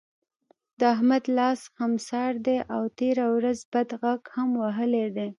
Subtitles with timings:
[0.79, 5.27] د احمد لاس خسمار دی؛ او تېره ورځ بد غږ هم وهلی دی.